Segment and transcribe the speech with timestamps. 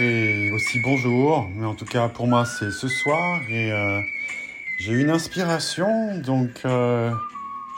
[0.00, 4.00] Et aussi bonjour, mais en tout cas pour moi c'est ce soir et euh,
[4.80, 7.12] j'ai une inspiration, donc euh,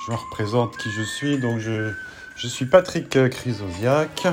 [0.07, 1.93] je me représente qui je suis, donc je,
[2.37, 4.29] je suis Patrick Chrysosiac.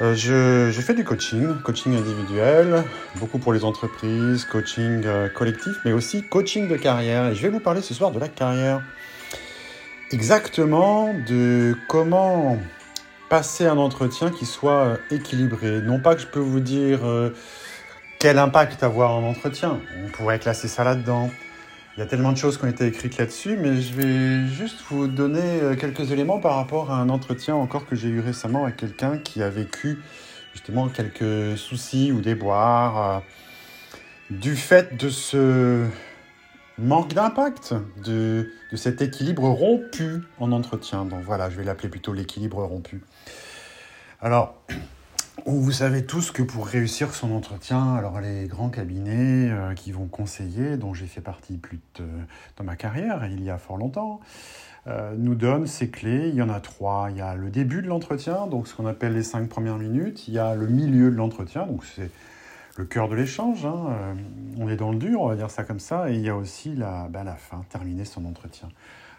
[0.00, 2.84] Euh, je, je, fais du coaching, coaching individuel,
[3.16, 7.26] beaucoup pour les entreprises, coaching euh, collectif, mais aussi coaching de carrière.
[7.26, 8.82] Et je vais vous parler ce soir de la carrière.
[10.12, 12.56] Exactement de comment
[13.28, 15.80] passer un entretien qui soit euh, équilibré.
[15.80, 17.30] Non pas que je peux vous dire euh,
[18.18, 19.80] quel impact avoir un entretien.
[20.04, 21.30] On pourrait classer ça là-dedans.
[21.96, 24.80] Il y a tellement de choses qui ont été écrites là-dessus, mais je vais juste
[24.90, 28.64] vous donner euh, quelques éléments par rapport à un entretien encore que j'ai eu récemment
[28.64, 29.98] avec quelqu'un qui a vécu
[30.52, 33.22] justement quelques soucis ou déboires
[34.30, 35.84] du fait de ce
[36.78, 37.74] manque d'impact,
[38.04, 41.04] de, cet équilibre rompu en entretien.
[41.04, 43.02] Donc voilà, je vais l'appeler plutôt l'équilibre rompu.
[44.20, 44.54] Alors,
[45.46, 50.06] vous savez tous que pour réussir son entretien, alors les grands cabinets euh, qui vont
[50.06, 52.04] conseiller, dont j'ai fait partie plus de,
[52.56, 54.20] dans ma carrière, il y a fort longtemps,
[54.86, 56.28] euh, nous donnent ces clés.
[56.28, 57.08] Il y en a trois.
[57.10, 60.28] Il y a le début de l'entretien, donc ce qu'on appelle les cinq premières minutes.
[60.28, 62.10] Il y a le milieu de l'entretien, donc c'est
[62.76, 63.64] le cœur de l'échange.
[63.64, 63.86] Hein.
[63.88, 64.14] Euh,
[64.58, 66.10] on est dans le dur, on va dire ça comme ça.
[66.10, 68.68] Et il y a aussi la, bah, la fin, terminer son entretien.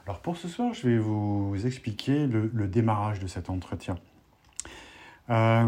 [0.06, 3.98] Alors pour ce soir, je vais vous expliquer le, démarrage de cet entretien.
[5.30, 5.68] Euh,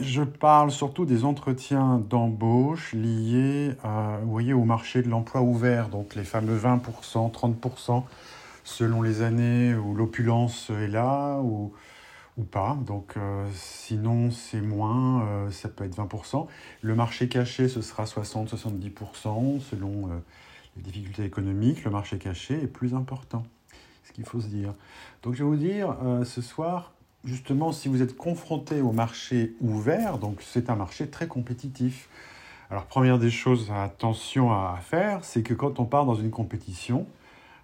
[0.00, 3.72] je parle surtout des entretiens d'embauche liés
[4.22, 8.04] voyez, au marché de l'emploi ouvert, donc les fameux 20%, 30%
[8.62, 11.38] selon les années où l'opulence est là,
[12.36, 12.76] ou pas.
[12.86, 16.46] Donc euh, sinon c'est moins, euh, ça peut être 20%.
[16.82, 20.18] Le marché caché ce sera 60-70% selon euh,
[20.76, 21.84] les difficultés économiques.
[21.84, 23.44] Le marché caché est plus important,
[24.04, 24.74] ce qu'il faut se dire.
[25.22, 26.92] Donc je vais vous dire ce soir,
[27.24, 32.08] justement si vous êtes confronté au marché ouvert, donc c'est un marché très compétitif.
[32.70, 37.06] Alors première des choses, attention à faire, c'est que quand on part dans une compétition,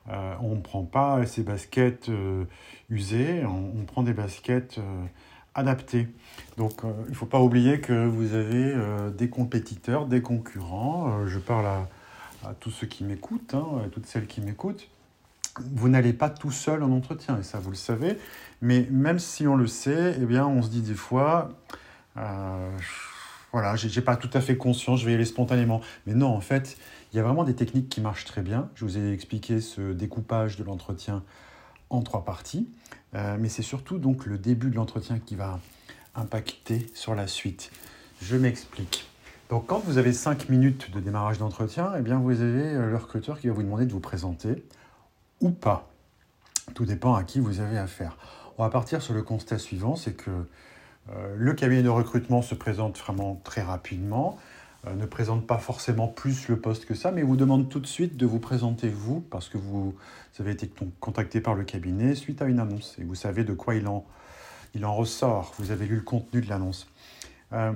[0.09, 2.45] euh, on ne prend pas ces baskets euh,
[2.89, 5.05] usées, on, prend des baskets euh,
[5.55, 6.09] adaptées.
[6.57, 8.75] Donc euh, il ne faut pas oublier que vous avez
[9.17, 11.27] des compétiteurs, des concurrents.
[11.27, 11.89] Je parle à,
[12.45, 14.89] à, tous ceux qui m'écoutent, hein, à toutes celles qui m'écoutent.
[15.75, 18.17] Vous n'allez pas tout seul en entretien, et ça vous le savez.
[18.63, 21.51] Mais même si on le sait, eh bien, on se dit des fois,
[23.53, 25.81] voilà, j'ai pas tout à fait conscience, je vais y aller spontanément.
[26.07, 26.77] Mais non, en fait,
[27.13, 28.69] il y a vraiment des techniques qui marchent très bien.
[28.75, 31.23] Je vous ai expliqué ce découpage de l'entretien
[31.91, 32.69] en trois parties.
[33.15, 35.59] Euh, mais c'est surtout donc le début de l'entretien qui va
[36.15, 37.73] impacter sur la suite.
[38.23, 39.07] Je m'explique.
[39.49, 43.41] Donc quand vous avez cinq minutes de démarrage d'entretien, eh bien vous avez le recruteur
[43.41, 44.65] qui va vous demander de vous présenter
[45.41, 45.91] ou pas.
[46.75, 48.17] Tout dépend à qui vous avez affaire.
[48.59, 50.49] On va partir sur le constat suivant, c'est que euh,
[51.37, 54.39] le cabinet de recrutement se présente vraiment très rapidement
[54.87, 57.87] euh, ne présente pas forcément plus le poste que ça, mais vous demande tout de
[57.87, 59.95] suite de vous présenter vous, parce que vous,
[60.39, 63.75] avez été contacté par le cabinet suite à une annonce, et vous savez de quoi
[63.75, 64.07] il en,
[64.75, 66.89] il en ressort, vous avez lu le contenu de l'annonce.
[67.53, 67.73] Euh,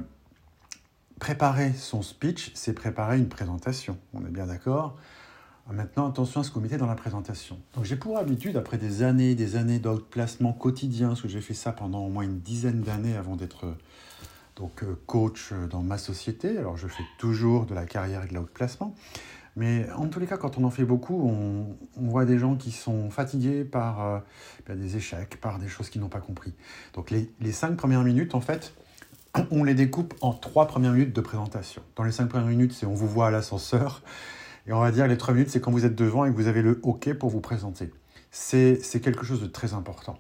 [1.21, 4.97] préparer son speech, c'est préparer une présentation, on est bien d'accord
[5.71, 7.59] Maintenant, attention à ce vous mettez dans la présentation.
[7.75, 11.55] Donc, j'ai pour habitude, après des années des années d'outplacement quotidien, parce que j'ai fait
[11.55, 13.75] ça pendant au moins une dizaine d'années avant d'être
[14.57, 16.59] donc euh, coach dans ma société.
[16.59, 18.95] Alors je fais toujours de la carrière et de l'outplacement.
[19.57, 22.57] Mais en tous les cas, quand on en fait beaucoup, on, on voit des gens
[22.57, 24.19] qui sont fatigués par euh,
[24.69, 26.53] des échecs, par des choses qu'ils n'ont pas compris.
[26.93, 28.75] Donc les, les, cinq premières minutes, en fait,
[29.53, 31.83] on les découpe en trois premières minutes de présentation.
[31.95, 34.03] Dans les cinq premières minutes, c'est on vous voit à l'ascenseur.
[34.67, 36.47] Et on va dire les trois minutes, c'est quand vous êtes devant et que vous
[36.47, 37.91] avez le OK pour vous présenter.
[38.31, 40.19] C'est quelque chose de très important.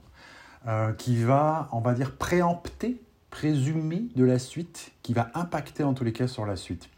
[0.66, 5.92] Euh, qui va, on va dire, préempter présumé de la suite qui va impacter en
[5.92, 6.88] tous les cas sur la suite.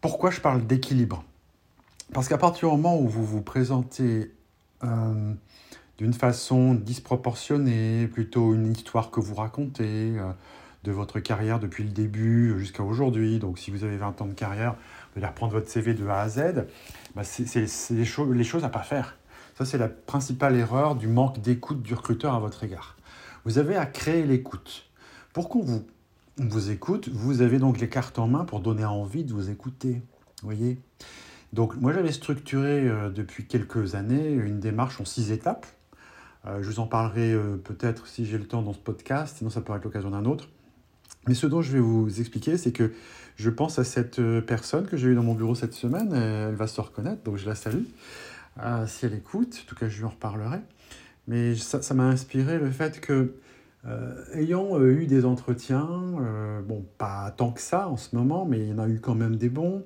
[0.00, 1.22] Pourquoi je parle d'équilibre?
[2.14, 4.32] Parce qu'à partir du moment où vous vous présentez
[4.82, 5.34] euh,
[5.98, 10.30] d'une façon disproportionnée, plutôt une histoire que vous racontez euh,
[10.84, 14.32] de votre carrière depuis le début jusqu'à aujourd'hui, donc si vous avez 20 ans de
[14.32, 14.76] carrière,
[15.12, 16.66] vous allez reprendre votre CV de A à Z,
[17.14, 19.16] bah c'est les, cho les choses à pas faire.
[19.56, 22.96] Ça, c'est la principale erreur du manque d'écoute du recruteur à votre égard.
[23.44, 24.86] Vous avez à créer l'écoute.
[25.32, 25.84] Pour qu'on vous,
[26.38, 30.02] vous écoute, vous avez donc les cartes en main pour donner envie de vous écouter.
[30.40, 30.80] Vous voyez
[31.52, 35.66] Donc, moi, j'avais structuré euh, depuis quelques années une démarche en six étapes.
[36.46, 39.50] Euh, je vous en parlerai euh, peut-être si j'ai le temps dans ce podcast, sinon
[39.50, 40.48] ça pourrait être l'occasion d'un autre.
[41.28, 42.92] Mais ce dont je vais vous expliquer, c'est que
[43.36, 46.12] je pense à cette euh, personne que j'ai eue dans mon bureau cette semaine.
[46.12, 47.84] Elle va se reconnaître, donc je la salue.
[48.62, 50.58] Euh, si elle écoute, en tout cas, je lui en reparlerai.
[51.28, 53.34] Mais ça m'a inspiré le fait que
[54.34, 55.88] ayant eu des entretiens,
[56.66, 59.14] bon, pas tant que ça en ce moment, mais il y en a eu quand
[59.14, 59.84] même des bons,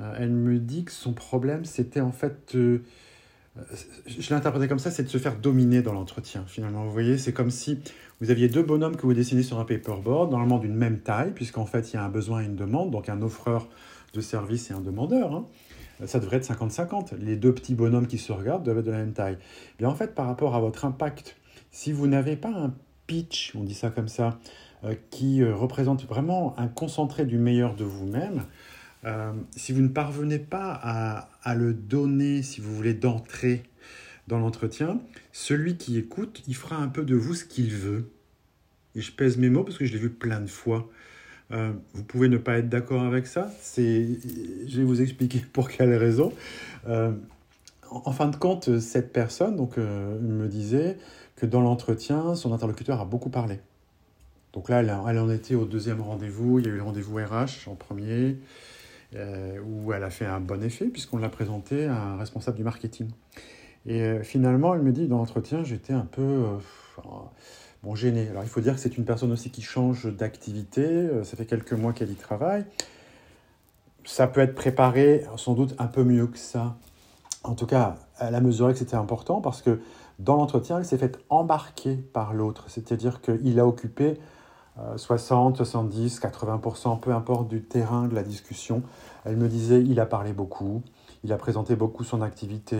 [0.00, 2.54] elle me dit que son problème, c'était en fait
[4.06, 6.84] je l'ai interprété comme ça, c'est de se faire dominer dans l'entretien, finalement.
[6.84, 7.78] Vous voyez, c'est comme si
[8.20, 11.66] vous aviez deux bonhommes que vous dessinez sur un paperboard, normalement d'une même taille, puisqu'en
[11.66, 13.68] fait, il y a un besoin et une demande, donc un offreur
[14.14, 15.32] de service et un demandeur.
[15.34, 15.46] Hein.
[16.06, 17.16] Ça devrait être 50-50.
[17.18, 19.38] Les deux petits bonhommes qui se regardent doivent être de la même taille.
[19.78, 21.36] Bien, en fait, par rapport à votre impact,
[21.70, 22.72] si vous n'avez pas un
[23.06, 24.38] pitch, on dit ça comme ça,
[24.84, 28.44] euh, qui euh, représente vraiment un concentré du meilleur de vous-même,
[29.04, 30.72] euh, si vous ne parvenez pas
[31.42, 33.64] à, le donner, si vous voulez, d'entrer
[34.28, 35.00] dans l'entretien,
[35.32, 38.08] celui qui écoute, il fera un peu de vous ce qu'il veut.
[38.94, 40.88] Et je pèse mes mots parce que je l'ai vu plein de fois.
[41.50, 43.50] Euh, vous pouvez ne pas être d'accord avec ça.
[43.60, 44.06] C'est,
[44.66, 46.32] je vais vous expliquer pour quelle raison.
[46.86, 47.12] Euh,
[47.90, 50.96] en, fin de compte, cette personne donc, me disait
[51.36, 53.58] que dans l'entretien, son interlocuteur a beaucoup parlé.
[54.52, 56.58] Donc là, elle en était au deuxième rendez-vous.
[56.58, 58.36] Il y a eu le rendez-vous RH en premier.
[59.14, 62.64] Euh, où elle a fait un bon effet puisqu'on l'a présenté à un responsable du
[62.64, 63.10] marketing.
[63.84, 66.46] Et euh, finalement, elle me dit dans l'entretien, j'étais un peu
[67.02, 68.28] euh, gêné.
[68.30, 71.74] Alors il faut dire que c'est une personne aussi qui change d'activité, ça fait quelques
[71.74, 72.64] mois qu'elle y travaille.
[74.04, 76.76] Ça peut être préparé sans doute un peu mieux que ça.
[77.44, 79.80] En tout cas, elle a mesuré que c'était important parce que
[80.20, 82.64] dans l'entretien, elle s'est fait embarquer par l'autre.
[82.68, 84.14] C'est-à-dire qu'il a occupé
[84.96, 88.82] 60, 70, 80%, peu importe du terrain de la discussion.
[89.24, 90.82] Elle me disait, il a parlé beaucoup,
[91.24, 92.76] il a présenté beaucoup son activité,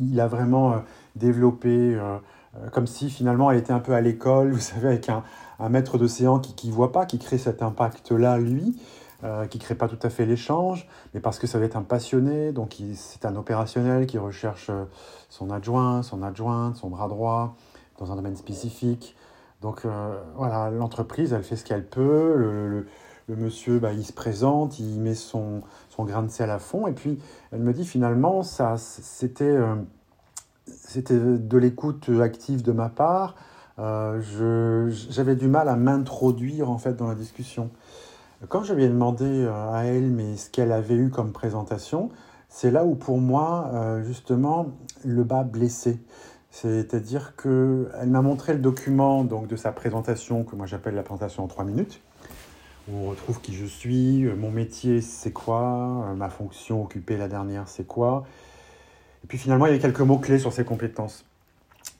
[0.00, 0.76] il a, vraiment euh,
[1.16, 2.18] développé, euh,
[2.56, 5.22] euh, comme si finalement elle était un peu à l'école, vous savez, avec un,
[5.68, 8.76] maître d'océan qui ne voit pas, qui crée cet impact-là, lui,
[9.48, 11.82] qui ne crée pas tout à fait l'échange, mais parce que ça va être un
[11.82, 14.70] passionné, donc c'est un opérationnel qui recherche
[15.30, 17.56] son adjoint, son adjointe, son bras droit
[17.98, 19.16] dans un domaine spécifique.
[19.64, 22.34] Donc euh, voilà, l'entreprise, elle fait ce qu'elle peut.
[22.36, 22.86] Le,
[23.34, 26.86] monsieur, bah, il se présente, il met son, son, grain de sel à fond.
[26.86, 27.18] Et puis,
[27.50, 29.76] elle me dit finalement, ça, c'était, euh,
[30.66, 33.36] c'était de l'écoute active de ma part.
[33.78, 37.70] Euh, j'avais du mal à m'introduire en fait dans la discussion.
[38.50, 42.10] Quand je lui ai demandé à elle mais ce qu'elle avait eu comme présentation,
[42.50, 43.70] c'est là où pour moi
[44.04, 44.66] justement
[45.02, 45.98] le bas blessé.
[46.54, 51.42] C'est-à-dire qu'elle m'a montré le document donc, de sa présentation, que moi j'appelle la présentation
[51.42, 52.00] en trois minutes,
[52.86, 57.16] où on retrouve qui je suis, euh, mon métier c'est quoi, euh, ma fonction occupée
[57.16, 58.24] la dernière c'est quoi.
[59.24, 61.24] Et puis finalement, il y a quelques mots-clés sur ses compétences.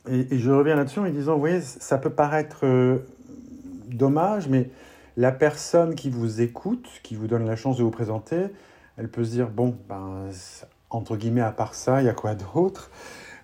[0.08, 2.98] Et, je reviens là-dessus en disant, vous voyez, ça peut paraître euh,
[3.88, 4.70] dommage, mais
[5.16, 8.44] la personne qui vous écoute, qui vous donne la chance de vous présenter,
[8.98, 10.28] elle peut se dire, bon, ben,
[10.90, 12.92] entre guillemets, à part ça, il y a quoi d'autre?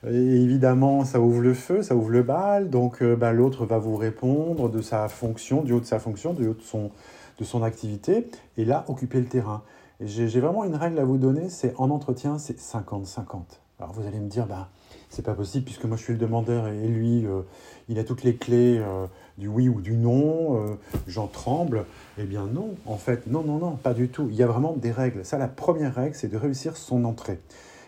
[0.06, 3.79] Et évidemment, ça ouvre le feu, ça ouvre le bal, donc euh, bah, l'autre va
[3.79, 6.91] vous répondre de sa fonction, du haut de sa fonction, du haut de son,
[7.38, 9.62] de son activité, et là, occuper le terrain.
[10.00, 13.43] J'ai vraiment une règle à vous donner, c'est en entretien, c'est 50-50.
[13.79, 14.70] Alors vous allez me dire, bah,
[15.11, 17.43] c'est pas possible puisque moi je suis le demandeur et lui, euh,
[17.91, 19.06] il a toutes les clés euh,
[19.37, 21.85] du oui ou du non, j'en tremble.
[22.19, 24.29] Eh bien non, en fait, non, non, non, pas du tout.
[24.31, 25.27] Il y a vraiment des règles.
[25.27, 27.39] Ça, la première règle, c'est de réussir son entrée.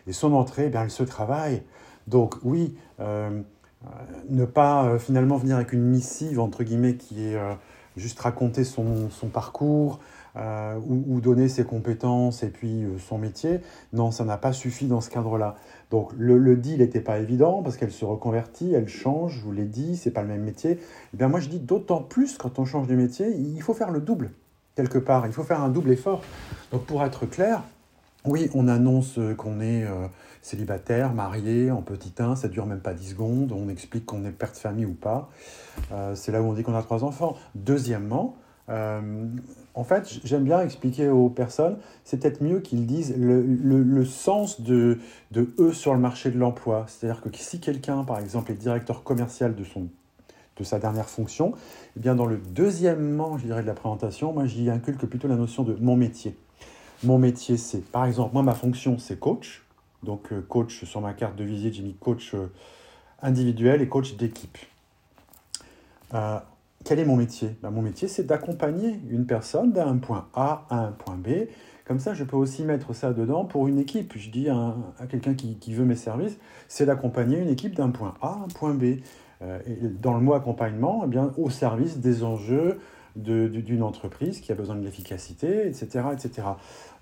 [0.06, 1.62] Et son entrée, eh bien, elle se travaille.
[2.06, 3.40] Donc oui, euh,
[3.84, 3.88] euh,
[4.28, 7.38] ne pas euh, finalement venir avec une missive, entre guillemets, qui est
[7.96, 10.00] juste raconter son, parcours
[10.36, 13.60] ou, donner ses compétences et puis son métier.
[13.92, 15.56] Non, ça n'a pas suffi dans ce cadre-là.
[15.90, 19.52] Donc le, le deal n'était pas évident parce qu'elle se reconvertit, elle change, je vous
[19.52, 20.78] l'ai dit, c'est pas le même métier.
[21.12, 23.90] Eh bien moi je dis d'autant plus quand on change de métier, il faut faire
[23.90, 24.30] le double
[24.74, 26.22] quelque part, il faut faire un double effort.
[26.70, 27.62] Donc pour être clair,
[28.24, 29.84] oui, on annonce qu'on est
[30.42, 34.30] célibataire, marié, en petit 1, ça dure même pas 10 secondes, on explique qu'on est
[34.30, 35.30] père de famille ou pas.
[35.92, 37.36] Euh, c'est là où on dit qu'on a trois enfants.
[37.54, 38.36] Deuxièmement,
[38.68, 39.26] euh,
[39.74, 44.98] en fait, j'aime bien expliquer aux personnes, c'est peut-être mieux qu'ils disent le, sens de,
[45.30, 46.86] de, eux sur le marché de l'emploi.
[46.88, 49.88] C'est-à-dire que si quelqu'un, par exemple, est directeur commercial de, son,
[50.56, 51.54] de sa dernière fonction,
[51.96, 55.36] eh bien dans le deuxièmement, je dirais, de la présentation, moi j'y inculque plutôt la
[55.36, 56.36] notion de mon métier.
[57.04, 59.64] Mon métier, c'est, par exemple, moi, ma fonction, c'est coach.
[60.02, 62.50] Donc, euh, coach sur ma carte de visite, j'ai mis coach euh,
[63.22, 64.58] individuel et coach d'équipe.
[66.14, 66.38] Euh,
[66.84, 67.56] quel est mon métier?
[67.62, 71.46] Ben, Mon métier, c'est d'accompagner une personne d'un point A à un point B.
[71.84, 74.14] Comme ça, je peux aussi mettre ça dedans pour une équipe.
[74.16, 74.74] Je dis à,
[75.08, 78.74] quelqu'un qui, veut mes services, c'est d'accompagner une équipe d'un point A à un point
[78.74, 79.00] B.
[80.00, 82.78] dans le mot accompagnement, eh bien, au service des enjeux
[83.16, 86.48] d'une entreprise qui a besoin de l'efficacité, etc., etc.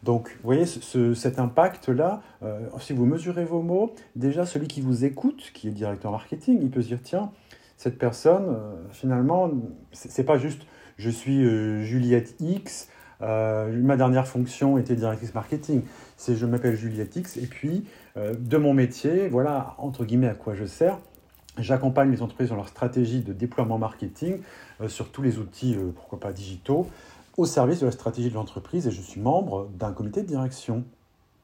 [0.03, 5.05] Donc, vous voyez, cet impact-là, euh, si vous mesurez vos mots, déjà celui qui vous
[5.05, 7.31] écoute, qui est directeur marketing, il peut se dire, tiens,
[7.77, 8.57] cette personne,
[8.91, 9.51] finalement,
[9.93, 10.63] c'est pas juste
[10.99, 11.43] je suis
[11.83, 12.89] Juliette X,
[13.21, 15.81] ma dernière fonction était directrice marketing.
[16.19, 17.87] C'est je m'appelle Juliette X et puis
[18.17, 20.99] de mon métier, voilà entre guillemets à quoi je sers.
[21.59, 24.41] J'accompagne les entreprises dans leur stratégie de déploiement marketing
[24.87, 26.87] sur tous les outils, pourquoi pas digitaux,
[27.37, 30.85] au service de la stratégie de l'entreprise et je suis membre d'un comité de direction.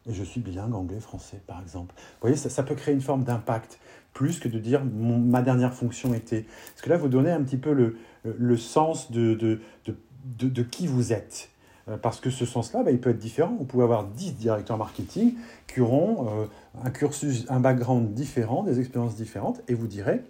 [0.09, 1.95] Et je suis bilingue anglais-français, par exemple.
[1.97, 3.81] Vous voyez, ça, peut créer une forme d'impact,
[4.13, 6.47] plus que de dire ma dernière fonction était.
[6.69, 10.63] Parce que là, vous donnez un petit peu le, le sens de, de, de, de,
[10.63, 11.51] qui vous êtes.
[11.88, 13.55] Euh, parce que ce sens-là, bah, il peut être différent.
[13.59, 15.35] Vous pouvez avoir 10 directeurs marketing
[15.66, 16.47] qui auront euh,
[16.85, 20.23] un cursus, un background différent, des expériences différentes, et vous direz,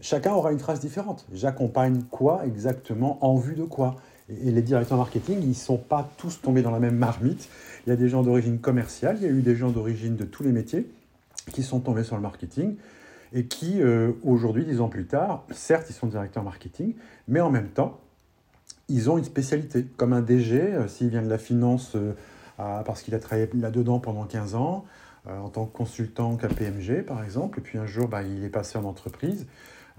[0.00, 1.26] chacun aura une trace différente.
[1.32, 3.96] J'accompagne quoi exactement, en vue de quoi?
[4.28, 7.48] Et les directeurs marketing, ils ne sont pas tous tombés dans la même marmite.
[7.86, 10.24] Il y a des gens d'origine commerciale, il y a eu des gens d'origine de
[10.24, 10.86] tous les métiers
[11.52, 12.76] qui sont tombés sur le marketing
[13.32, 16.94] et qui, euh, aujourd'hui, dix ans plus tard, certes, ils sont directeurs marketing,
[17.28, 17.98] mais en même temps,
[18.88, 19.86] ils ont une spécialité.
[19.96, 22.12] Comme un DG, euh, s'il vient de la finance euh,
[22.56, 24.84] parce qu'il a travaillé là-dedans pendant 15 ans,
[25.28, 28.76] en tant que consultant KPMG, par exemple, et puis un jour, bah, il est passé
[28.76, 29.46] en entreprise.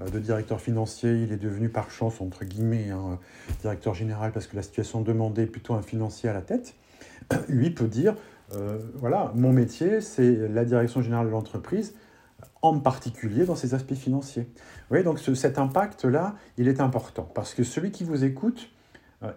[0.02, 3.20] Euh, de directeur financier, il est devenu par chance, entre guillemets, hein,
[3.62, 6.76] directeur général parce que la situation demandait plutôt un financier à la tête,
[7.48, 8.16] lui peut dire,
[8.54, 11.94] euh, voilà, mon métier, c'est la direction générale de l'entreprise,
[12.62, 14.44] en particulier dans ses aspects financiers.
[14.44, 18.73] Vous voyez, donc cet impact-là, il est important parce que celui qui vous écoute, euh,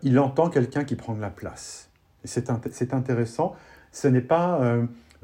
[0.02, 1.90] il entend quelqu'un qui prend de la place.
[2.24, 2.50] C'est
[2.92, 3.54] intéressant.
[3.92, 4.60] Ce n'est pas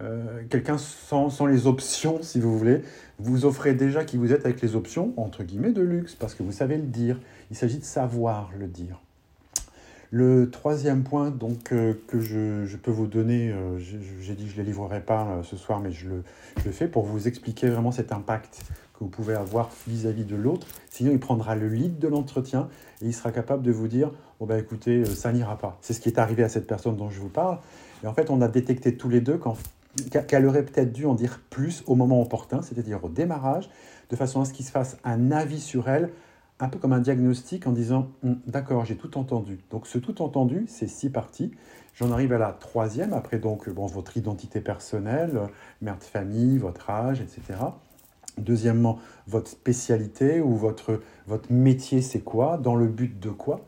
[0.00, 2.83] euh, quelqu'un sans, sans, les options, si vous voulez,
[3.19, 6.42] vous offrez déjà qui vous êtes avec les options, entre guillemets, de luxe, parce que
[6.42, 7.21] vous savez le dire.
[7.50, 9.00] Il s'agit de savoir le dire.
[10.11, 14.50] Le troisième point donc, euh, que je, je, peux vous donner, euh, j'ai dit que
[14.50, 16.23] je ne les livrerai pas ce soir, mais je le,
[16.59, 18.61] je le, fais pour vous expliquer vraiment cet impact
[19.02, 20.66] vous pouvez avoir vis-à-vis de l'autre.
[20.90, 22.68] Sinon, il prendra le lead de l'entretien
[23.00, 25.78] et il sera capable de vous dire oh ben, écoutez, ça n'ira pas.
[25.80, 27.59] C'est ce qui est arrivé à cette personne dont je vous parle.
[28.04, 29.40] Et en fait, on a détecté tous les deux
[30.28, 33.68] qu'elle aurait peut-être dû en dire plus au moment opportun, c'est-à-dire au démarrage,
[34.11, 36.11] de façon à ce qu'il se fasse un avis sur elle,
[36.61, 39.59] un peu comme un diagnostic en disant hum, D'accord, j'ai tout entendu.
[39.71, 41.52] Donc ce tout entendu, c'est six parties.
[41.94, 45.40] J'en arrive à la troisième, après donc bon, votre identité personnelle,
[45.82, 47.59] mère de famille, votre âge, etc.
[48.38, 52.56] Deuxièmement, votre spécialité ou votre, votre métier, c'est quoi?
[52.56, 53.60] Dans le but de quoi?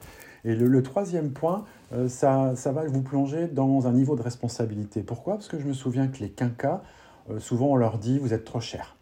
[0.44, 5.02] Et le troisième point, euh, ça, ça, va vous plonger dans un niveau de responsabilité.
[5.02, 5.34] Pourquoi?
[5.34, 6.82] Parce que je me souviens que les quinquas,
[7.30, 8.96] euh, souvent on leur dit vous êtes trop cher.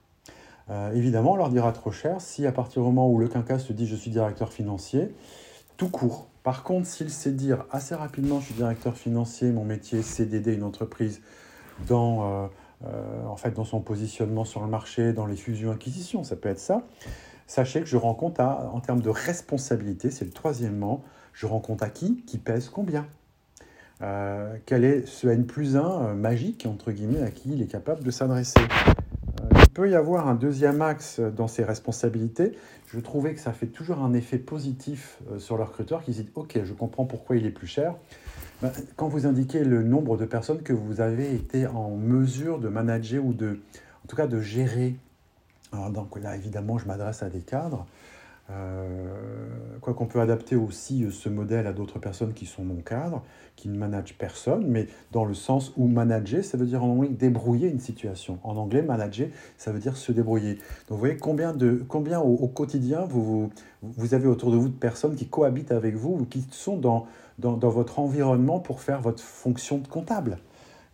[0.70, 3.58] Euh, évidemment, on leur dira trop cher si à partir du moment où le quinca
[3.58, 5.12] se dit je suis directeur financier,
[5.76, 6.28] tout court.
[6.44, 10.54] Par contre, s'il sait dire assez rapidement je suis directeur financier, mon métier c'est d'aider
[10.54, 11.20] une entreprise
[11.88, 12.48] dans,
[12.84, 16.82] en fait, dans son positionnement sur le marché, dans les fusions-acquisitions, ça peut être ça,
[17.46, 21.82] sachez que je rends compte en termes de responsabilité, c'est le troisièmement, je rends compte
[21.82, 22.22] à qui?
[22.26, 23.06] Qui pèse combien?
[24.02, 27.66] Euh, Quel est ce N plus 1 euh, magique, entre guillemets, à qui il est
[27.66, 28.60] capable de s'adresser?
[28.60, 32.52] Euh, Il peut y avoir un deuxième axe dans ses responsabilités.
[32.88, 36.60] Je trouvais que ça fait toujours un effet positif sur le recruteur qui dit Ok,
[36.62, 37.94] je comprends pourquoi il est plus cher.
[38.62, 42.68] Ben, quand vous indiquez le nombre de personnes que vous avez été en mesure de
[42.68, 43.58] manager ou de,
[44.04, 44.94] en tout cas de gérer,
[45.72, 47.86] alors donc là évidemment je m'adresse à des cadres,
[48.50, 49.08] euh,
[49.80, 53.24] quoi qu'on peut adapter aussi euh, ce modèle à d'autres personnes qui sont non cadres,
[53.56, 57.08] qui ne managent personne, mais dans le sens où manager, ça veut dire en anglais
[57.08, 58.38] débrouiller une situation.
[58.44, 60.54] En anglais, manager, ça veut dire se débrouiller.
[60.54, 63.50] Donc vous voyez combien, de, combien au, quotidien vous,
[63.82, 67.06] vous, avez autour de vous de personnes qui cohabitent avec vous ou qui sont dans,
[67.38, 70.38] dans, votre environnement pour faire votre fonction de comptable.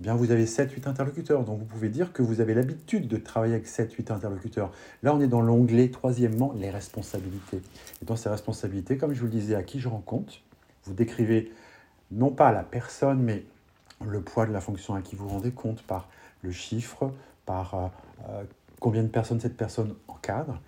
[0.01, 1.45] Eh bien vous avez 7-8 interlocuteurs.
[1.45, 4.71] Donc vous pouvez dire que vous avez l'habitude de travailler avec 7-8 interlocuteurs.
[5.03, 7.61] Là, on est dans l'onglet, troisièmement, les responsabilités.
[8.03, 10.43] Et dans ces responsabilités, comme je vous le disais, à qui je rends compte,
[10.85, 11.53] vous décrivez
[12.11, 13.45] non pas la personne, mais
[14.07, 16.09] le poids de la fonction à qui vous rendez compte par
[16.43, 17.13] le chiffre,
[17.47, 17.87] par euh,
[18.29, 18.45] euh,
[18.81, 20.61] combien de personnes cette personne encadre.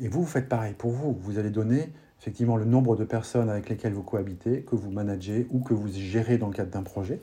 [0.00, 1.12] Et vous, vous faites pareil pour vous.
[1.20, 5.48] Vous allez donner effectivement le nombre de personnes avec lesquelles vous cohabitez, que vous managez
[5.50, 7.20] ou que vous gérez dans le cadre d'un projet.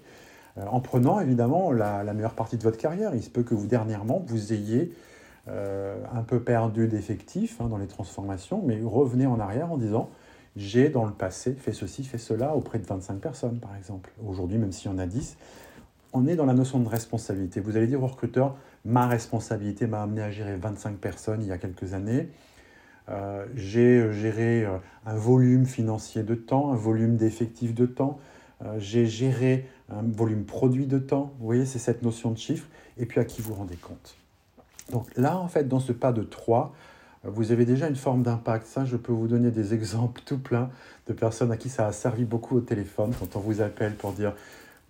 [0.58, 3.16] Euh, en prenant évidemment la, meilleure partie de votre carrière.
[3.16, 4.94] Il se peut que vous dernièrement, vous ayez
[5.48, 10.10] euh, un peu perdu d'effectifs hein, dans les transformations, mais revenez en arrière en disant,
[10.58, 14.12] j'ai dans le passé fait ceci, fait cela auprès de 25 personnes par exemple.
[14.28, 15.38] Aujourd'hui, même s'il y en a 10,
[16.12, 17.62] on est dans la notion de responsabilité.
[17.62, 21.54] Vous allez dire au recruteur, ma responsabilité m'a amené à gérer 25 personnes il y
[21.54, 22.28] a quelques années.
[23.10, 24.68] Euh, j'ai géré
[25.06, 28.20] un volume financier de temps, un volume d'effectifs de temps.
[28.78, 31.34] j'ai géré un volume produit de temps.
[31.40, 32.68] Vous voyez, c'est cette notion de chiffre.
[32.98, 34.18] Et puis à qui vous rendez compte?
[34.92, 36.74] Donc là, en fait, dans ce pas de 3,
[37.24, 38.66] vous avez déjà une forme d'impact.
[38.66, 40.70] Ça, je peux vous donner des exemples tout plein
[41.08, 44.12] de personnes à qui ça a servi beaucoup au téléphone quand on vous appelle pour
[44.12, 44.34] dire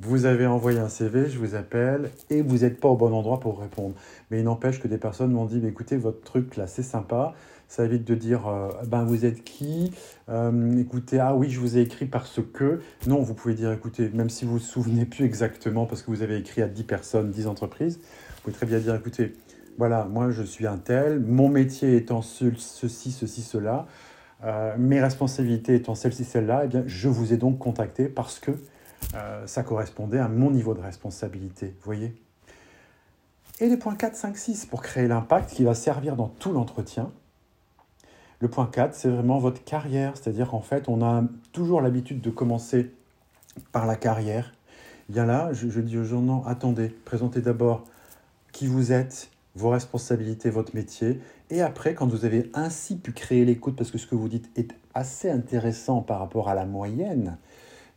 [0.02, 3.42] vous avez envoyé un CV, je vous appelle, et vous n'êtes pas au bon endroit
[3.42, 3.96] pour répondre.
[4.32, 7.34] Mais il n'empêche que des personnes m'ont dit, écoutez, votre truc là, c'est sympa,
[7.70, 9.94] ça évite de dire, euh, ben vous êtes qui?
[10.28, 12.82] Euh, Écoutez, ah oui, je vous ai écrit parce que...
[13.06, 16.10] Non, vous pouvez dire, écoutez, même si vous ne vous souvenez plus exactement, parce que
[16.10, 19.36] vous avez écrit à 10 personnes, 10 entreprises, vous pouvez très bien dire, écoutez,
[19.78, 23.86] voilà, moi je suis un tel, mon métier étant ceci, ceci, cela,
[24.44, 28.52] euh, mes responsabilités étant celles-ci, celles-là, eh bien, je vous ai donc contacté parce que
[29.46, 32.14] ça correspondait à mon niveau de responsabilité, voyez?
[33.62, 37.12] Et les points 4, 5, 6, pour créer l'impact qui va servir dans tout l'entretien.
[38.42, 42.30] Le point 4, c'est vraiment votre carrière, c'est-à-dire qu'en fait, on a toujours l'habitude de
[42.30, 42.92] commencer
[43.74, 44.54] par la carrière.
[45.10, 47.84] Bien là, je, dis aux gens, non, attendez, présentez d'abord
[48.54, 51.20] qui vous êtes, vos responsabilités, votre métier.
[51.50, 54.50] Et après, quand vous avez ainsi pu créer l'écoute, parce que ce que vous dites
[54.58, 57.38] est assez intéressant par rapport à la moyenne,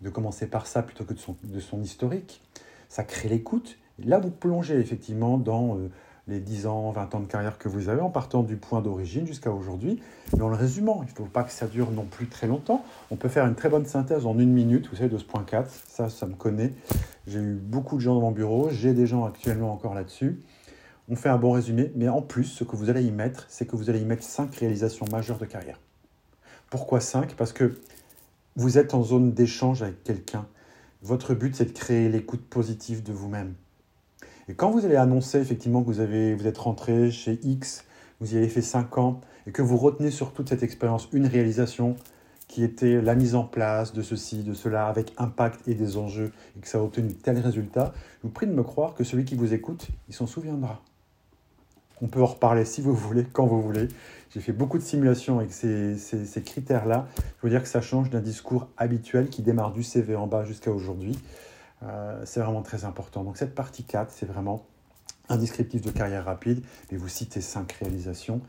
[0.01, 2.43] de commencer par ça plutôt que de son, de son historique.
[2.89, 3.79] Ça crée l'écoute.
[4.05, 5.89] Là, vous plongez effectivement dans euh,
[6.29, 9.27] les 10 ans, 20 ans de carrière que vous avez en partant du point d'origine
[9.27, 10.01] jusqu'à aujourd'hui.
[10.37, 12.85] Mais en le résumant, il ne faut pas que ça dure non plus très longtemps.
[13.11, 15.43] On peut faire une très bonne synthèse en une minute, vous savez, de ce point
[15.43, 15.69] 4.
[15.89, 16.73] Ça, ça me connaît.
[17.27, 18.71] J'ai eu beaucoup de gens dans mon bureau.
[18.71, 20.41] J'ai des gens actuellement encore là-dessus.
[21.09, 23.67] On fait un bon résumé, mais en plus, ce que vous allez y mettre, c'est
[23.67, 25.81] que vous allez y mettre 5 réalisations majeures de carrière.
[26.71, 27.81] Pourquoi 5 Parce que
[28.55, 30.47] vous êtes en zone d'échange avec quelqu'un.
[31.03, 33.55] Votre but, c'est de créer l'écoute positive de vous-même.
[34.53, 37.87] Et quand vous allez annoncer effectivement que vous, avez, vous êtes rentré chez X,
[38.21, 41.25] vous y avez fait 5 ans, et que vous retenez sur toute cette expérience une
[41.25, 41.97] réalisation
[42.49, 46.33] qui était la mise en place de ceci, de cela, avec impact et des enjeux,
[46.55, 49.25] et que ça a obtenu tel résultat, je vous prie de me croire que celui
[49.25, 50.83] qui vous écoute, il s'en souviendra.
[52.03, 53.89] On peut en reparler si vous voulez, quand vous voulez.
[54.35, 57.07] J'ai fait beaucoup de simulations avec ces, critères-là.
[57.39, 60.45] Je veux dire que ça change d'un discours habituel qui démarre du CV en bas
[60.45, 61.19] jusqu'à aujourd'hui.
[61.83, 63.25] Euh, c'est vraiment très important.
[63.25, 64.67] Donc cette partie 4, c'est vraiment
[65.29, 68.41] un descriptif de carrière rapide, mais vous citez 5 réalisations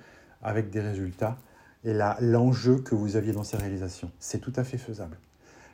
[0.41, 1.37] avec des résultats
[1.83, 4.11] et l'enjeu que vous aviez dans ces réalisations.
[4.19, 5.17] C'est tout à fait faisable.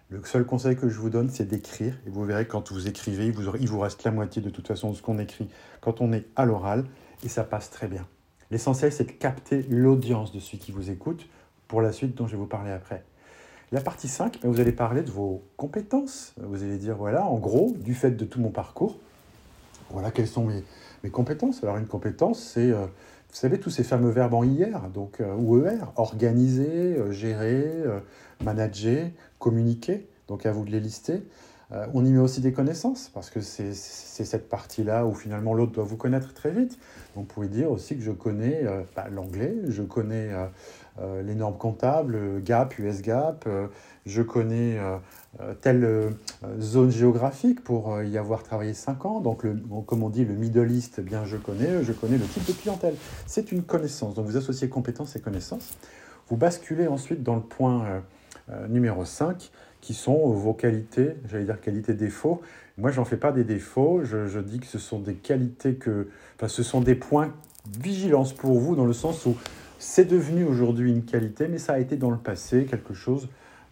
[0.10, 1.93] Le seul conseil que je vous donne, c'est d'écrire.
[2.08, 4.67] Et vous verrez, quand vous écrivez, il vous, il vous reste la moitié de toute
[4.67, 5.50] façon de ce qu'on écrit
[5.82, 6.86] quand on est à l'oral,
[7.24, 8.08] et ça passe très bien.
[8.50, 11.28] L'essentiel, c'est de capter l'audience de celui qui vous écoute
[11.67, 13.04] pour la suite dont je vais vous parler après.
[13.71, 16.34] La partie 5, ben, vous allez parler de vos compétences.
[16.41, 18.97] Vous allez dire, voilà, en gros, du fait de tout mon parcours,
[19.91, 20.63] voilà quelles sont mes,
[21.03, 21.63] mes compétences.
[21.63, 25.36] Alors une compétence, c'est, euh, vous savez, tous ces fameux verbes en IR, donc, euh,
[25.36, 27.63] ou ER, organiser, euh, gérer,
[28.43, 30.08] manager, communiquer.
[30.27, 31.23] Donc à vous de les lister.
[31.71, 35.71] Euh, on y met aussi des connaissances, parce que c'est cette partie-là où finalement l'autre
[35.71, 36.79] doit vous connaître très vite.
[37.15, 40.32] vous pouvez dire aussi que je connais euh, bah, l'anglais, je connais
[40.99, 43.47] euh, les normes comptables, GAP, US GAP,
[44.05, 44.77] je connais
[45.62, 46.12] telle
[46.60, 49.19] zone géographique pour y avoir travaillé 5 ans.
[49.21, 49.45] Donc,
[49.86, 52.51] comme on dit, le Middle East, eh bien je connais, je connais le type de
[52.51, 52.95] clientèle.
[53.27, 54.15] C'est une connaissance.
[54.15, 55.77] Donc vous associez compétences et connaissances.
[56.27, 58.01] Vous basculez ensuite dans le point
[58.67, 59.51] numéro 5
[59.82, 62.42] qui sont vos qualités, j'allais dire qualités-défauts.
[62.78, 66.08] Moi, j'en fais pas des défauts, je, dis que ce sont des qualités que.
[66.36, 67.34] Enfin, ce sont des points
[67.82, 69.36] vigilance pour vous, dans le sens où
[69.78, 73.28] c'est devenu aujourd'hui une qualité, mais ça a été dans le passé quelque chose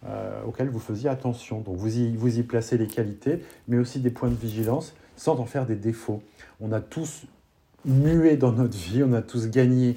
[0.06, 1.60] euh, auquel vous faisiez attention.
[1.60, 5.38] Donc, vous y, vous y placez les qualités, mais aussi des points de vigilance, sans
[5.40, 6.22] en faire des défauts.
[6.60, 7.24] On a tous
[7.84, 9.96] mué dans notre vie, on a tous gagné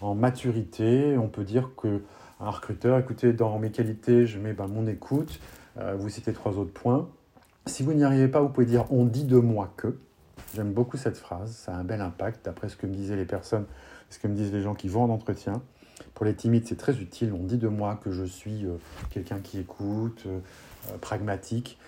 [0.00, 1.16] en maturité.
[1.18, 2.00] On peut dire que
[2.42, 5.38] un recruteur, écoutez, dans mes qualités, je mets ben, mon écoute,
[5.78, 7.08] euh, vous citez trois autres points.
[7.66, 9.96] Si vous n'y arrivez pas, vous pouvez dire on dit de moi que.
[10.54, 13.24] J'aime beaucoup cette phrase, ça a un bel impact, d'après ce que me disaient les
[13.24, 13.64] personnes,
[14.10, 15.62] ce que me disent les gens qui vont en entretien.
[16.14, 17.32] Pour les timides, c'est très utile.
[17.32, 18.76] On dit de moi que je suis euh,
[19.10, 20.40] quelqu'un qui écoute, euh,
[21.00, 21.78] pragmatique.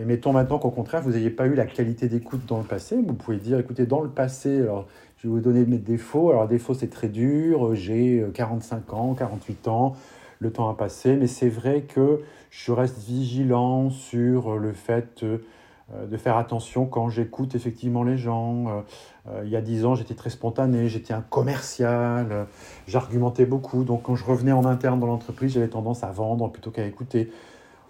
[0.00, 2.96] et mettons maintenant qu'au contraire, vous n'ayez pas eu la qualité d'écoute dans le passé.
[2.96, 4.88] Vous pouvez dire, écoutez, dans le passé, alors
[5.22, 6.30] je vais vous donner mes défauts.
[6.30, 7.76] Alors, défauts, c'est très dur.
[7.76, 9.94] J'ai 45 ans, 48 ans.
[10.40, 11.14] Le temps a passé.
[11.14, 17.08] Mais c'est vrai que je reste vigilant sur le fait euh, de faire attention quand
[17.08, 18.66] j'écoute effectivement les gens.
[18.66, 18.80] Euh,
[19.28, 20.88] euh, il y a 10 ans, j'étais très spontané.
[20.88, 22.48] J'étais un commercial.
[22.88, 23.84] J'argumentais beaucoup.
[23.84, 27.30] Donc, quand je revenais en interne dans l'entreprise, j'avais tendance à vendre plutôt qu'à écouter.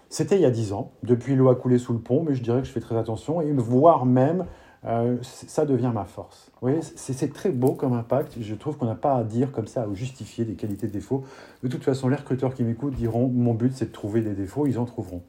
[0.09, 0.91] C'était il y a 10 ans.
[1.01, 2.23] Depuis, l'eau a coulé sous le pont.
[2.23, 3.41] Mais je dirais que je fais très attention.
[3.41, 4.45] Et voire même
[4.85, 6.51] euh, ça devient ma force.
[6.53, 8.35] Vous voyez, c'est très beau comme impact.
[8.41, 11.23] Je trouve qu'on n'a pas à dire comme ça, à justifier des qualités de défauts.
[11.63, 14.67] De toute façon, les recruteurs qui m'écoutent diront mon but, c'est de trouver des défauts,
[14.67, 15.21] ils en trouveront.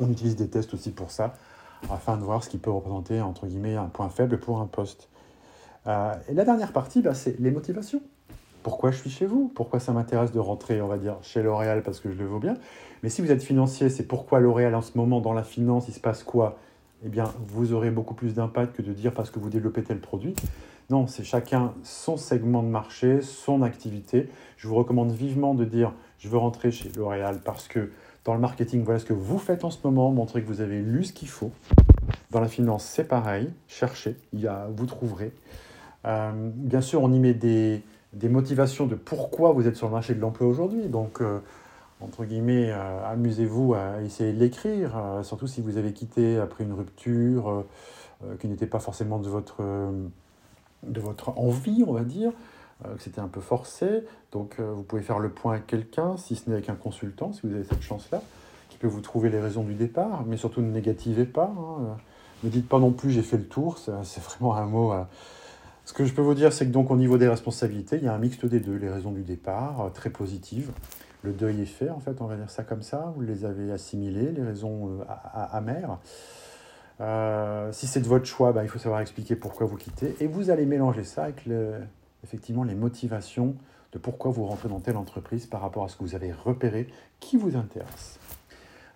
[0.00, 1.34] On utilise des tests aussi pour ça,
[1.90, 5.08] afin de voir ce qui peut représenter, entre guillemets, un point faible pour un poste.
[5.86, 8.02] Euh, et la dernière partie, bah, c'est les motivations.
[8.62, 11.82] pourquoi je suis chez vous, pourquoi ça m'intéresse de rentrer, on va dire, chez L'Oréal
[11.82, 12.54] parce que je le vaux bien?
[13.02, 15.94] Mais si vous êtes financier, c'est pourquoi L'Oréal en ce moment dans la finance, il
[15.94, 16.58] se passe quoi?
[17.04, 20.00] Eh bien, vous aurez beaucoup plus d'impact que de dire parce que vous développez tel
[20.00, 20.34] produit.
[20.90, 24.28] Non, c'est chacun son segment de marché, son activité.
[24.56, 27.90] Je vous recommande vivement de dire je veux rentrer chez L'Oréal parce que
[28.24, 30.80] dans le marketing, voilà ce que vous faites en ce moment, montrez que vous avez
[30.80, 31.52] lu ce qu'il faut.
[32.30, 35.32] Dans la finance, c'est pareil, cherchez, il y a, vous trouverez.
[36.04, 37.82] Euh, bien sûr, on y met des,
[38.24, 40.88] motivations de pourquoi vous êtes sur le marché de l'emploi aujourd'hui.
[40.88, 41.38] Donc, euh,
[42.00, 46.72] entre guillemets, euh, amusez-vous à essayer de l'écrire, surtout si vous avez quitté après une
[46.72, 47.64] rupture
[48.40, 49.62] qui n'était pas forcément de votre,
[50.82, 52.32] de votre envie, on va dire,
[52.82, 54.04] que c'était un peu forcé.
[54.32, 57.42] Donc, vous pouvez faire le point avec quelqu'un, si ce n'est avec un consultant, si
[57.44, 58.22] vous avez cette chance-là,
[58.70, 61.54] qui peut vous trouver les raisons du départ, mais surtout ne négativez pas.
[61.56, 61.96] Hein.
[62.42, 64.92] Ne dites pas non plus j'ai fait le tour, c'est vraiment un mot.
[65.88, 68.08] Ce que je peux vous dire, c'est que donc au niveau des responsabilités, il y
[68.08, 68.76] a un mixte des deux.
[68.76, 70.70] Les raisons du départ, euh, très positives.
[71.22, 73.12] Le deuil est fait, en fait, on va dire ça comme ça.
[73.16, 75.04] Vous les avez assimilées, les raisons euh,
[75.52, 75.98] amères.
[77.00, 80.16] Euh, si c'est de votre choix, bah, il faut savoir expliquer pourquoi vous quittez.
[80.20, 81.44] Et vous allez mélanger ça avec
[82.24, 83.54] effectivement les motivations
[83.92, 86.88] de pourquoi vous rentrez dans telle entreprise par rapport à ce que vous avez repéré
[87.20, 88.18] qui vous intéresse.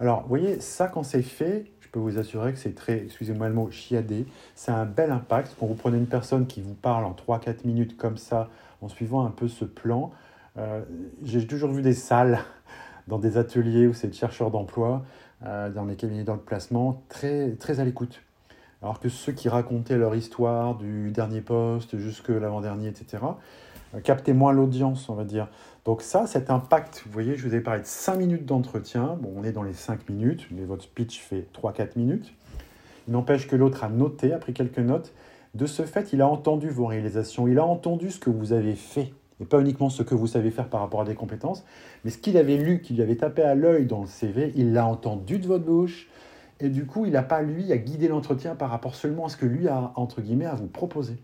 [0.01, 3.55] Alors, vous voyez, ça, quand c'est fait, peux vous assurer que c'est très, excusez-moi le
[3.55, 4.27] mot, chiadé.
[4.55, 5.55] C'est un bel impact.
[5.61, 8.49] Quand vous prenez une personne qui vous parle en 3-4 minutes comme ça,
[8.81, 10.11] en suivant un peu ce plan,
[11.23, 12.41] j'ai toujours vu des salles
[13.09, 15.03] dans des ateliers où c'est des chercheurs d'emploi,
[15.45, 18.23] euh, dans les cabinets dans le placement, très, très à l'écoute.
[18.81, 23.23] Alors que ceux qui racontaient leur histoire du dernier poste jusque l'avant-dernier, etc.,
[23.95, 25.49] euh, captaient moins l'audience, on va dire.
[25.85, 29.19] Donc ça, cet impact, vous voyez, je vous ai parlé de 5 minutes d'entretien.
[29.21, 32.33] Bon, on est dans les 5 minutes, mais votre speech fait 3-4 minutes.
[33.09, 35.13] Il n'empêche que l'autre a noté, a pris quelques notes.
[35.55, 38.75] De ce fait, il a entendu vos réalisations, il a entendu ce que vous avez
[38.75, 39.13] fait,
[39.45, 41.65] pas uniquement ce que vous savez faire par rapport à des compétences,
[42.05, 44.73] mais ce qu'il avait lu, qu'il lui avait tapé à l'œil dans le CV, il
[44.73, 46.09] l'a entendu de votre bouche,
[46.61, 49.37] et du coup, il n'a pas, lui, à guider l'entretien par rapport seulement à ce
[49.37, 51.17] que lui a, entre guillemets, à vous proposer.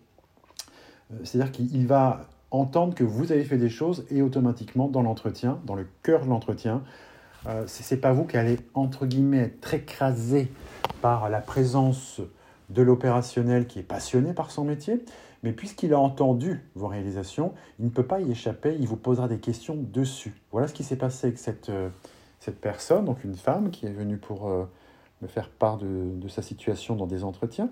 [1.13, 5.61] Euh, c'est-à-dire qu'il va entendre que vous avez fait des choses et automatiquement dans l'entretien,
[5.65, 6.83] dans le cœur de l'entretien,
[7.47, 10.51] euh, ce n'est pas vous qui allez entre guillemets être écrasé
[11.01, 12.21] par la présence
[12.69, 15.05] de l'opérationnel qui est passionné par son métier,
[15.43, 19.29] mais puisqu'il a entendu vos réalisations, il ne peut pas y échapper, il vous posera
[19.29, 20.35] des questions dessus.
[20.51, 21.89] Voilà ce qui s'est passé avec cette, euh,
[22.41, 24.65] cette personne, donc une femme qui est venue pour euh,
[25.23, 27.71] me faire part de, de, sa situation dans des entretiens.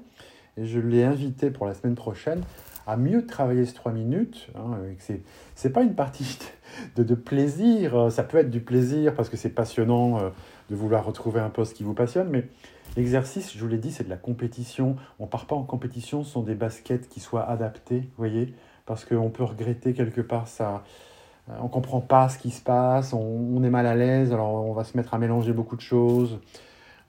[0.57, 2.43] Et je l'ai invitée pour la semaine prochaine
[2.87, 4.49] à mieux travailler ces trois minutes.
[4.55, 4.79] Hein,
[5.55, 6.39] c'est pas une partie
[6.97, 10.31] de, de, plaisir, ça peut être du plaisir parce que c'est passionnant euh,
[10.71, 12.49] de vouloir retrouver un poste qui vous passionne, mais
[12.97, 14.97] l'exercice, je vous l'ai dit, c'est de la compétition.
[15.19, 18.55] On part pas en compétition sans des baskets qui soient adaptées, vous voyez,
[18.87, 20.83] parce qu'on peut regretter quelque part ça.
[21.49, 24.73] Euh, on comprend pas ce qui se passe, on, est mal à l'aise, alors on
[24.73, 26.41] va se mettre à mélanger beaucoup de choses.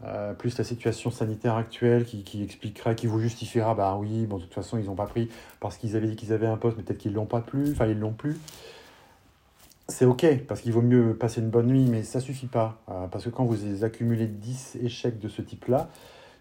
[0.05, 4.53] Euh, plus la situation sanitaire actuelle qui, qui vous justifiera, bah oui, bon, de toute
[4.53, 5.27] façon, ils n'ont pas pris
[5.59, 7.71] parce qu'ils avaient dit qu'ils avaient un poste, mais peut-être qu'ils ne l'ont pas plus,
[7.71, 8.37] enfin, ils l'ont plus.
[9.89, 12.81] C'est ok, parce qu'il vaut mieux passer une bonne nuit, mais ça suffit pas.
[12.89, 15.87] Euh, parce que quand vous accumulez 10 échecs de ce type-là,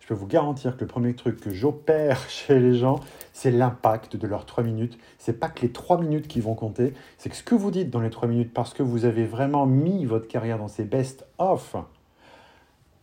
[0.00, 2.98] je peux vous garantir que le premier truc que j'opère chez les gens,
[3.32, 4.98] c'est l'impact de leurs 3 minutes.
[5.18, 7.88] C'est pas que les 3 minutes qui vont compter, c'est que ce que vous dites
[7.88, 11.76] dans les 3 minutes, parce que vous avez vraiment mis votre carrière dans ces best-of,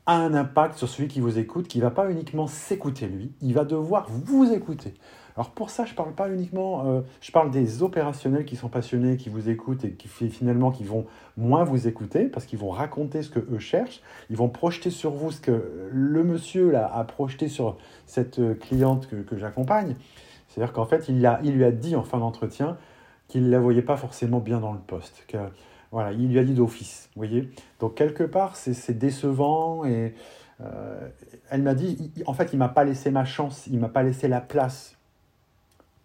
[0.06, 3.53] a un impact sur celui qui vous écoute, qui va pas uniquement s'écouter lui, il
[3.53, 4.93] va devoir vous écouter.
[5.36, 8.69] Alors pour ça, je ne parle pas uniquement, euh, je parle des opérationnels qui sont
[8.69, 11.06] passionnés, qui vous écoutent et qui finalement qui vont
[11.38, 15.12] moins vous écouter parce qu'ils vont raconter ce que eux cherchent, ils vont projeter sur
[15.12, 19.96] vous ce que le monsieur là a projeté sur cette euh, cliente que, que j'accompagne.
[20.48, 22.78] C'est-à-dire qu'en fait, il, a, il lui a dit en fin d'entretien
[23.28, 25.26] qu'il ne la voyait pas forcément bien dans le poste,
[25.91, 27.52] voilà, il lui a dit d'office, vous voyez.
[27.80, 30.15] Donc quelque part, c'est décevant et
[30.62, 31.08] euh,
[31.52, 34.28] elle m'a dit, en fait, il m'a pas laissé ma chance, il m'a pas laissé
[34.28, 34.98] la place.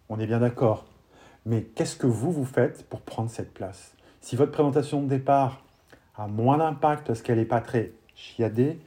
[0.09, 0.85] On est bien d'accord.
[1.45, 3.93] Mais qu'est-ce que vous, vous faites pour prendre cette place?
[4.21, 5.63] Si votre présentation de départ
[6.15, 8.79] a moins d'impact parce qu'elle n'est pas très chiadée,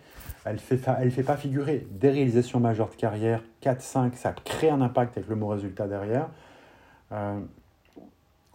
[0.44, 4.80] elle ne fait, pas figurer des réalisations majeures de carrière, 4, 5, ça crée un
[4.80, 6.28] impact avec le mot résultat derrière,
[7.12, 7.40] euh,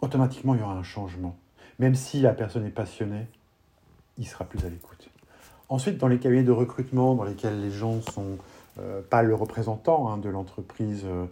[0.02, 1.36] automatiquement, il y aura un changement.
[1.78, 3.26] Même si la personne est passionnée,
[4.18, 5.08] il sera plus à l'écoute.
[5.70, 8.38] Ensuite, dans les cabinets de recrutement dans lesquels les gens ne sont
[8.78, 11.26] euh, pas le représentant hein, de l'entreprise euh,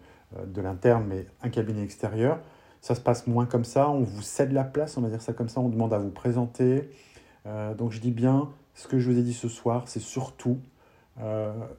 [0.46, 2.38] de l'interne, mais un cabinet extérieur,
[2.80, 3.88] ça se passe moins comme ça.
[3.88, 5.60] On vous cède la place, on va dire ça comme ça.
[5.60, 6.90] On demande à vous présenter.
[7.46, 10.58] Euh, donc je dis bien, ce que je vous ai dit ce soir, c'est surtout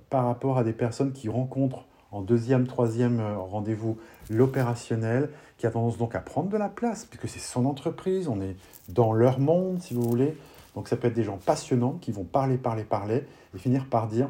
[0.10, 3.98] par rapport à des personnes qui rencontrent En deuxième, troisième euh, rendez-vous,
[4.30, 8.42] l'opérationnel, qui a tendance donc à prendre de la place, puisque c'est son entreprise, on
[8.42, 8.56] est
[8.90, 10.38] dans leur monde, si vous voulez.
[10.74, 14.08] Donc ça peut être des gens passionnants qui vont parler, parler, parler, et finir par
[14.08, 14.30] dire,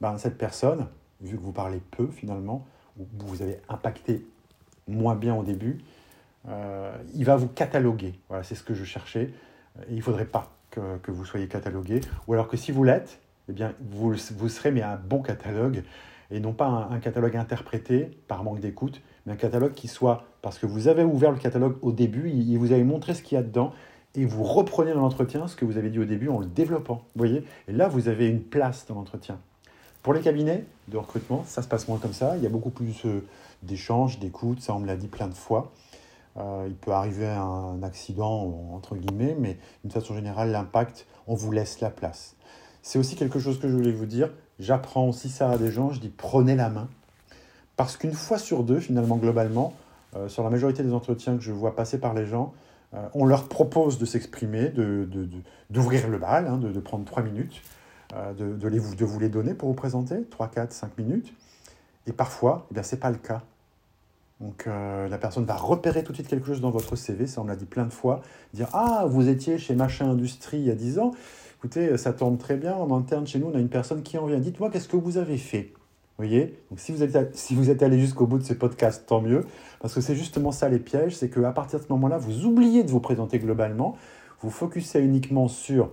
[0.00, 0.86] ben, cette personne,
[1.20, 2.64] vu que vous parlez peu finalement,
[2.96, 4.24] vous avez impacté
[4.88, 5.78] moins bien au début,
[6.48, 8.14] euh, il va vous cataloguer.
[8.28, 9.30] Voilà, c'est ce que je cherchais.
[9.88, 12.00] Et il ne faudrait pas que, vous soyez catalogué.
[12.26, 15.82] Ou alors que si vous l'êtes, eh bien, vous, vous serez mais un bon catalogue
[16.30, 20.58] et non pas un, catalogue interprété par manque d'écoute, mais un catalogue qui soit, parce
[20.58, 23.38] que vous avez ouvert le catalogue au début, il, vous avez montré ce qu'il y
[23.38, 23.72] a dedans,
[24.14, 27.04] et vous reprenez dans l'entretien ce que vous avez dit au début en le développant.
[27.14, 29.38] Vous voyez Et là, vous avez une place dans l'entretien.
[30.02, 32.36] Pour les cabinets de recrutement, ça se passe moins comme ça.
[32.36, 33.24] Il y a beaucoup plus euh,
[33.62, 35.70] d'échanges, d'écoute, ça on me l'a dit plein de fois.
[36.38, 41.52] Euh, il peut arriver un accident, entre guillemets, mais d'une façon générale, l'impact, on vous
[41.52, 42.34] laisse la place.
[42.82, 44.30] C'est aussi quelque chose que je voulais vous dire.
[44.58, 46.88] J'apprends aussi ça à des gens, je dis prenez la main.
[47.76, 49.72] Parce qu'une fois sur deux, finalement, globalement,
[50.16, 52.52] euh, sur la majorité des entretiens que je vois passer par les gens,
[53.14, 57.62] on leur propose de s'exprimer, d'ouvrir de, le bal, hein, de, prendre trois minutes,
[58.12, 61.32] de, les, de vous les donner pour vous présenter, 3, 4, 5 minutes.
[62.06, 63.42] Et parfois, eh ce n'est pas le cas.
[64.42, 67.40] Donc euh, la personne va repérer tout de suite quelque chose dans votre CV, ça
[67.40, 68.22] on l'a dit plein de fois,
[68.52, 71.12] dire Ah, vous étiez chez Machin Industrie il y a 10 ans,
[71.58, 74.26] écoutez, ça tombe très bien, en interne chez nous, on a une personne qui en
[74.26, 75.70] vient, dites-moi qu'est-ce que vous avez fait?
[76.18, 76.58] Vous voyez?
[76.70, 79.46] Donc si vous êtes, si vous êtes allé jusqu'au bout de ce podcast, tant mieux,
[79.78, 82.82] parce que c'est justement ça les pièges, c'est qu'à partir de ce moment-là, vous oubliez
[82.82, 83.96] de vous présenter globalement,
[84.40, 85.88] vous focussez uniquement sur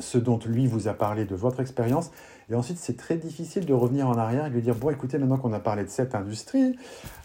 [0.00, 2.10] ce dont lui vous a parlé de votre expérience.
[2.50, 5.18] Et ensuite, c'est très difficile de revenir en arrière et de lui dire, bon, écoutez,
[5.18, 6.76] maintenant qu'on a parlé de cette industrie,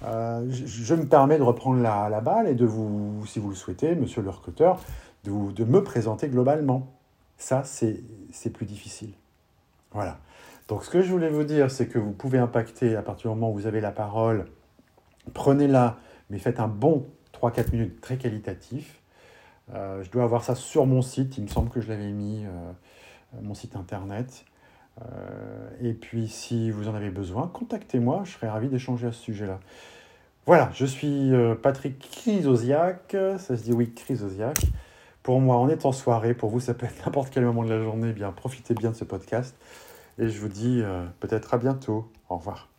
[0.03, 3.55] euh, je, me permets de reprendre la, la, balle et de vous, si vous le
[3.55, 4.79] souhaitez, monsieur le recruteur,
[5.23, 6.91] de, de me présenter globalement.
[7.37, 8.03] Ça, c'est
[8.53, 9.13] plus difficile.
[9.91, 10.19] Voilà.
[10.67, 13.35] Donc, ce que je voulais vous dire, c'est que vous pouvez impacter à partir du
[13.35, 14.45] moment où vous avez la parole.
[15.33, 15.97] Prenez-la,
[16.29, 19.00] mais faites un bon 3-4 minutes très qualitatif.
[19.73, 22.45] Euh, je dois avoir ça sur mon site, il me semble que je l'avais mis,
[22.45, 22.71] euh,
[23.41, 24.45] mon site internet.
[25.01, 29.21] Euh, et puis si vous en avez besoin, contactez-moi, je serais ravi d'échanger à ce
[29.21, 29.59] sujet-là.
[30.45, 31.31] Voilà, je suis
[31.61, 34.57] Patrick Chrysosiac, ça se dit oui, Chrysosiac.
[35.23, 37.69] Pour moi, on est en soirée, pour vous, ça peut être n'importe quel moment de
[37.69, 39.55] la journée, eh bien profitez bien de ce podcast.
[40.17, 40.81] Et je vous dis
[41.19, 42.11] peut-être à bientôt.
[42.29, 42.70] Au revoir.